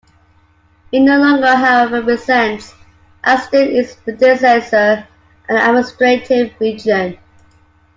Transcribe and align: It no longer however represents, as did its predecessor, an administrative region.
It 0.91 1.01
no 1.01 1.19
longer 1.19 1.53
however 1.55 1.99
represents, 2.01 2.73
as 3.23 3.47
did 3.49 3.69
its 3.69 3.93
predecessor, 3.97 5.07
an 5.47 5.55
administrative 5.57 6.55
region. 6.59 7.19